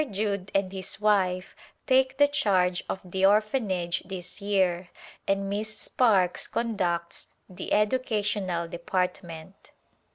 Judd 0.09 0.49
and 0.55 0.71
his 0.73 0.99
wife 0.99 1.55
take 1.85 2.17
the 2.17 2.27
charge 2.27 2.83
of 2.89 2.99
the 3.05 3.23
Orphanage 3.23 4.01
this 4.03 4.41
year 4.41 4.89
and 5.27 5.47
Miss 5.47 5.77
Sparkes 5.77 6.47
conducts 6.51 7.27
the 7.47 7.71
educational 7.71 8.67
department. 8.67 9.73